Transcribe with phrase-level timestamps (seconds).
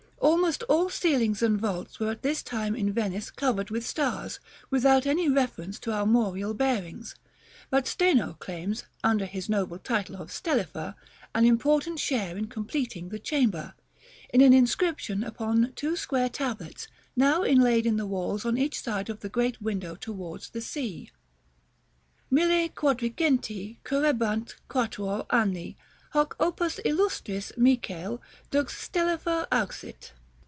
[0.23, 4.39] Almost all ceilings and vaults were at this time in Venice covered with stars,
[4.69, 7.15] without any reference to armorial bearings;
[7.71, 10.93] but Steno claims, under his noble title of Stellifer,
[11.33, 13.73] an important share in completing the chamber,
[14.31, 19.09] in an inscription upon two square tablets, now inlaid in the walls on each side
[19.09, 21.09] of the great window towards the sea:
[22.29, 25.77] "MILLE QUADRINGENTI CURREBANT QUATUOR ANNI
[26.11, 30.11] HOC OPUS ILLUSTRIS MICHAEL DUX STELLIFER AUXIT."